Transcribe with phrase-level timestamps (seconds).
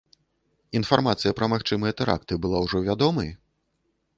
[0.79, 3.29] Інфармацыя пра магчымыя тэракты была ўжо вядомай?